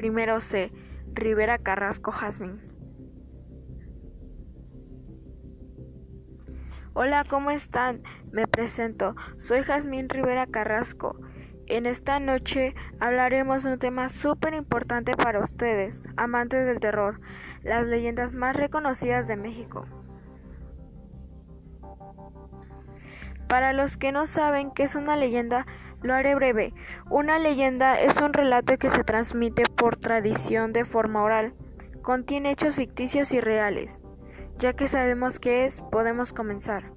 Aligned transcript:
Primero 0.00 0.40
C. 0.40 0.72
Rivera 1.12 1.58
Carrasco 1.58 2.10
Jazmín. 2.10 2.58
Hola, 6.94 7.22
¿cómo 7.28 7.50
están? 7.50 8.02
Me 8.32 8.46
presento. 8.46 9.14
Soy 9.36 9.60
Jazmín 9.60 10.08
Rivera 10.08 10.46
Carrasco. 10.46 11.20
En 11.66 11.84
esta 11.84 12.18
noche 12.18 12.74
hablaremos 12.98 13.64
de 13.64 13.74
un 13.74 13.78
tema 13.78 14.08
súper 14.08 14.54
importante 14.54 15.14
para 15.14 15.38
ustedes, 15.38 16.08
amantes 16.16 16.64
del 16.64 16.80
terror, 16.80 17.20
las 17.62 17.86
leyendas 17.86 18.32
más 18.32 18.56
reconocidas 18.56 19.28
de 19.28 19.36
México. 19.36 19.84
Para 23.50 23.74
los 23.74 23.98
que 23.98 24.12
no 24.12 24.24
saben 24.24 24.70
qué 24.70 24.84
es 24.84 24.94
una 24.94 25.16
leyenda, 25.16 25.66
lo 26.02 26.14
haré 26.14 26.34
breve. 26.34 26.74
Una 27.08 27.38
leyenda 27.38 28.00
es 28.00 28.20
un 28.20 28.32
relato 28.32 28.78
que 28.78 28.90
se 28.90 29.04
transmite 29.04 29.62
por 29.76 29.96
tradición 29.96 30.72
de 30.72 30.84
forma 30.84 31.22
oral. 31.22 31.54
Contiene 32.02 32.50
hechos 32.50 32.76
ficticios 32.76 33.32
y 33.32 33.40
reales. 33.40 34.02
Ya 34.58 34.72
que 34.72 34.86
sabemos 34.86 35.38
qué 35.38 35.64
es, 35.64 35.80
podemos 35.80 36.32
comenzar. 36.32 36.92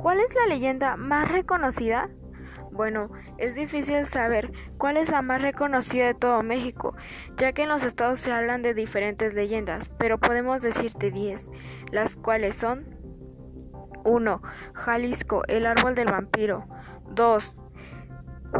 ¿Cuál 0.00 0.18
es 0.18 0.34
la 0.34 0.46
leyenda 0.46 0.96
más 0.96 1.30
reconocida? 1.30 2.10
Bueno, 2.72 3.10
es 3.38 3.54
difícil 3.54 4.06
saber 4.06 4.50
cuál 4.78 4.96
es 4.96 5.10
la 5.10 5.22
más 5.22 5.42
reconocida 5.42 6.06
de 6.06 6.14
todo 6.14 6.42
México, 6.42 6.96
ya 7.36 7.52
que 7.52 7.64
en 7.64 7.68
los 7.68 7.84
estados 7.84 8.18
se 8.18 8.32
hablan 8.32 8.62
de 8.62 8.72
diferentes 8.72 9.34
leyendas, 9.34 9.90
pero 9.98 10.18
podemos 10.18 10.62
decirte 10.62 11.10
10, 11.10 11.50
las 11.92 12.16
cuales 12.16 12.56
son 12.56 13.01
1. 14.04 14.42
Jalisco, 14.74 15.42
el 15.48 15.66
árbol 15.66 15.94
del 15.94 16.10
vampiro. 16.10 16.66
2. 17.10 17.56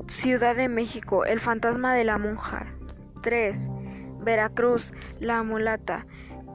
Ciudad 0.06 0.56
de 0.56 0.68
México, 0.68 1.24
el 1.24 1.40
fantasma 1.40 1.94
de 1.94 2.04
la 2.04 2.18
monja. 2.18 2.66
3. 3.22 3.68
Veracruz, 4.20 4.92
la 5.20 5.42
mulata. 5.42 6.06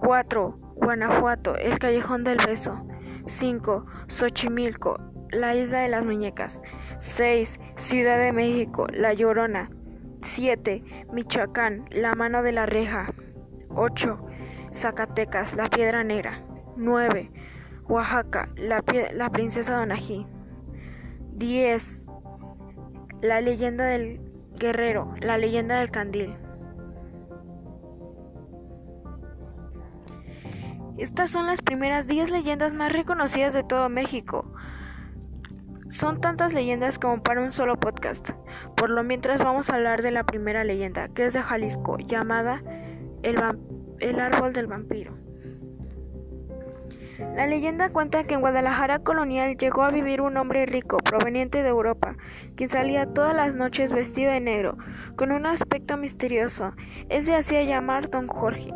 4. 0.02 0.58
Guanajuato, 0.76 1.56
el 1.56 1.80
callejón 1.80 2.24
del 2.24 2.38
beso. 2.46 2.86
5. 3.26 3.86
Xochimilco, 4.08 5.00
la 5.32 5.56
isla 5.56 5.80
de 5.80 5.90
las 5.90 6.06
muñecas. 6.06 6.62
6. 7.00 7.60
Ciudad 7.76 8.18
de 8.18 8.32
México, 8.32 8.88
la 8.92 9.14
llorona. 9.14 9.70
7. 10.22 10.84
Michoacán, 11.12 11.86
la 11.92 12.16
mano 12.16 12.42
de 12.44 12.52
la 12.52 12.66
reja. 12.66 13.14
8. 13.70 14.26
Zacatecas, 14.74 15.56
la 15.56 15.66
piedra 15.66 16.04
negra. 16.04 16.44
9. 16.76 17.32
Oaxaca, 17.88 18.50
la, 18.56 18.84
la 19.14 19.30
princesa 19.30 19.78
Donají. 19.78 20.26
10. 21.36 22.08
La 23.22 23.42
leyenda 23.42 23.86
del 23.86 24.20
guerrero, 24.60 25.14
la 25.22 25.38
leyenda 25.38 25.80
del 25.80 25.92
candil. 25.92 26.36
Estas 30.98 31.30
son 31.30 31.46
las 31.46 31.62
primeras 31.62 32.08
10 32.08 32.32
leyendas 32.32 32.74
más 32.74 32.92
reconocidas 32.92 33.54
de 33.54 33.64
todo 33.64 33.88
México. 33.88 34.52
Son 35.90 36.20
tantas 36.20 36.54
leyendas 36.54 36.98
como 36.98 37.22
para 37.22 37.42
un 37.42 37.52
solo 37.52 37.80
podcast. 37.80 38.32
Por 38.76 38.90
lo 38.90 39.04
mientras 39.04 39.44
vamos 39.44 39.70
a 39.70 39.76
hablar 39.76 40.02
de 40.02 40.12
la 40.12 40.26
primera 40.26 40.64
leyenda, 40.64 41.08
que 41.10 41.26
es 41.26 41.34
de 41.34 41.42
Jalisco, 41.44 41.98
llamada 42.00 42.64
el, 43.22 43.38
el 44.00 44.20
árbol 44.20 44.54
del 44.54 44.68
vampiro. 44.68 45.27
La 47.20 47.48
leyenda 47.48 47.90
cuenta 47.90 48.26
que 48.26 48.36
en 48.36 48.42
Guadalajara 48.42 49.00
colonial 49.00 49.58
llegó 49.58 49.84
a 49.84 49.90
vivir 49.90 50.22
un 50.22 50.38
hombre 50.38 50.66
rico 50.68 50.98
proveniente 50.98 51.64
de 51.64 51.70
Europa, 51.70 52.16
quien 52.56 52.70
salía 52.70 53.08
todas 53.08 53.36
las 53.36 53.56
noches 53.56 53.92
vestido 53.92 54.32
de 54.32 54.40
negro, 54.40 54.78
con 55.16 55.32
un 55.32 55.48
aspecto 55.48 55.98
misterioso. 55.98 56.74
Él 57.10 57.26
se 57.26 57.36
hacía 57.36 57.64
llamar 57.64 58.10
Don 58.10 58.28
Jorge. 58.28 58.72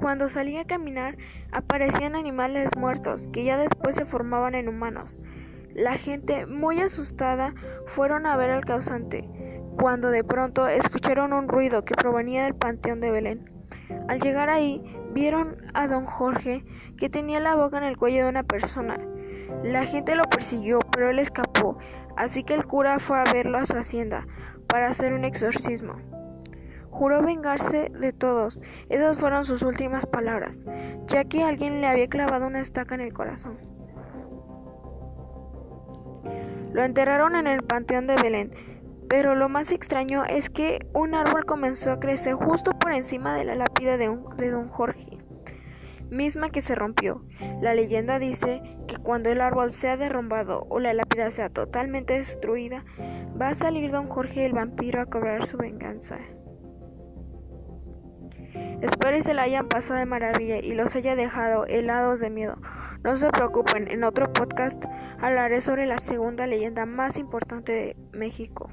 Cuando 0.00 0.28
salía 0.28 0.60
a 0.60 0.66
caminar 0.66 1.16
aparecían 1.50 2.14
animales 2.14 2.70
muertos 2.76 3.28
que 3.32 3.42
ya 3.42 3.56
después 3.56 3.96
se 3.96 4.04
formaban 4.04 4.54
en 4.54 4.68
humanos. 4.68 5.18
La 5.74 5.94
gente, 5.94 6.46
muy 6.46 6.80
asustada, 6.80 7.54
fueron 7.86 8.26
a 8.26 8.36
ver 8.36 8.50
al 8.50 8.64
causante, 8.64 9.28
cuando 9.80 10.10
de 10.10 10.22
pronto 10.22 10.68
escucharon 10.68 11.32
un 11.32 11.48
ruido 11.48 11.84
que 11.84 11.94
provenía 11.94 12.44
del 12.44 12.54
panteón 12.54 13.00
de 13.00 13.10
Belén. 13.10 13.50
Al 14.08 14.20
llegar 14.20 14.48
ahí, 14.50 14.82
vieron 15.18 15.56
a 15.74 15.88
don 15.88 16.06
Jorge 16.06 16.64
que 16.96 17.08
tenía 17.08 17.40
la 17.40 17.56
boca 17.56 17.76
en 17.76 17.82
el 17.82 17.96
cuello 17.96 18.22
de 18.22 18.30
una 18.30 18.44
persona. 18.44 19.00
La 19.64 19.84
gente 19.84 20.14
lo 20.14 20.22
persiguió, 20.22 20.78
pero 20.92 21.10
él 21.10 21.18
escapó, 21.18 21.76
así 22.16 22.44
que 22.44 22.54
el 22.54 22.66
cura 22.66 23.00
fue 23.00 23.18
a 23.18 23.24
verlo 23.32 23.58
a 23.58 23.64
su 23.64 23.76
hacienda 23.76 24.28
para 24.68 24.86
hacer 24.86 25.12
un 25.12 25.24
exorcismo. 25.24 25.96
Juró 26.90 27.20
vengarse 27.22 27.90
de 27.90 28.12
todos. 28.12 28.60
Esas 28.88 29.18
fueron 29.18 29.44
sus 29.44 29.62
últimas 29.62 30.06
palabras, 30.06 30.64
ya 31.08 31.24
que 31.24 31.42
alguien 31.42 31.80
le 31.80 31.88
había 31.88 32.06
clavado 32.06 32.46
una 32.46 32.60
estaca 32.60 32.94
en 32.94 33.00
el 33.00 33.12
corazón. 33.12 33.58
Lo 36.72 36.84
enterraron 36.84 37.34
en 37.34 37.48
el 37.48 37.64
Panteón 37.64 38.06
de 38.06 38.14
Belén, 38.14 38.52
pero 39.08 39.34
lo 39.34 39.48
más 39.48 39.72
extraño 39.72 40.24
es 40.26 40.50
que 40.50 40.86
un 40.92 41.14
árbol 41.14 41.46
comenzó 41.46 41.92
a 41.92 42.00
crecer 42.00 42.34
justo 42.34 42.72
por 42.78 42.92
encima 42.92 43.34
de 43.34 43.44
la 43.44 43.54
lápida 43.54 43.96
de, 43.96 44.14
de 44.36 44.50
don 44.50 44.68
Jorge, 44.68 45.07
misma 46.10 46.50
que 46.50 46.60
se 46.60 46.74
rompió. 46.74 47.24
La 47.60 47.74
leyenda 47.74 48.18
dice 48.18 48.62
que 48.86 48.96
cuando 48.96 49.30
el 49.30 49.40
árbol 49.40 49.70
sea 49.70 49.96
derrumbado 49.96 50.66
o 50.68 50.80
la 50.80 50.94
lápida 50.94 51.30
sea 51.30 51.50
totalmente 51.50 52.14
destruida, 52.14 52.84
va 53.40 53.48
a 53.48 53.54
salir 53.54 53.90
don 53.90 54.06
Jorge 54.06 54.46
el 54.46 54.52
vampiro 54.52 55.00
a 55.00 55.06
cobrar 55.06 55.46
su 55.46 55.56
venganza. 55.56 56.18
Espero 58.80 59.16
y 59.16 59.22
se 59.22 59.34
la 59.34 59.42
hayan 59.42 59.68
pasado 59.68 59.98
de 59.98 60.06
maravilla 60.06 60.58
y 60.58 60.72
los 60.74 60.94
haya 60.94 61.16
dejado 61.16 61.66
helados 61.66 62.20
de 62.20 62.30
miedo. 62.30 62.56
No 63.04 63.16
se 63.16 63.28
preocupen, 63.28 63.88
en 63.88 64.04
otro 64.04 64.32
podcast 64.32 64.84
hablaré 65.20 65.60
sobre 65.60 65.86
la 65.86 65.98
segunda 65.98 66.46
leyenda 66.46 66.86
más 66.86 67.18
importante 67.18 67.72
de 67.72 67.96
México. 68.12 68.70